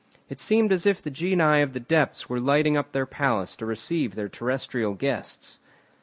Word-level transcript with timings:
It 0.29 0.39
seemed 0.39 0.71
as 0.71 0.87
if 0.87 0.99
the 0.99 1.11
genii 1.11 1.61
of 1.61 1.73
the 1.73 1.79
depths 1.79 2.27
were 2.27 2.39
lighting 2.39 2.75
up 2.75 2.91
their 2.91 3.05
palace 3.05 3.55
to 3.57 3.67
receive 3.67 4.15
their 4.15 4.29
terrestrial 4.29 4.95
guests. 4.95 5.59